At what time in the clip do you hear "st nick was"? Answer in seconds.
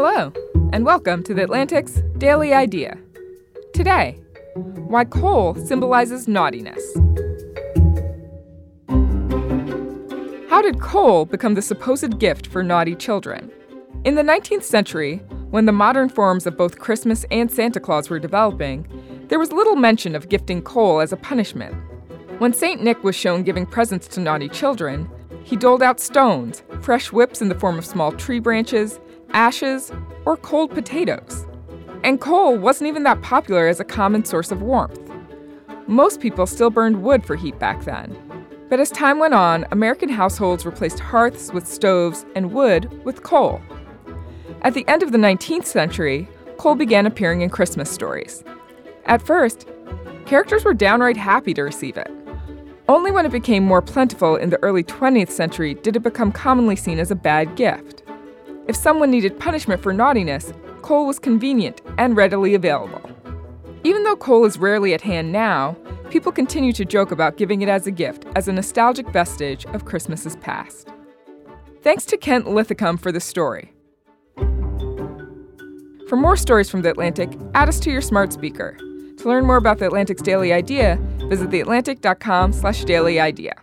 22.52-23.16